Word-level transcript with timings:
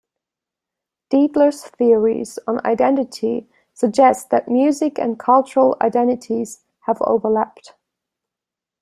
Dietler's 1.11 1.63
theories 1.63 2.39
on 2.47 2.59
identity 2.65 3.47
suggest 3.75 4.31
that 4.31 4.47
music 4.49 4.97
and 4.97 5.19
cultural 5.19 5.77
identities 5.79 6.63
have 6.87 6.99
overlapped. 7.03 7.75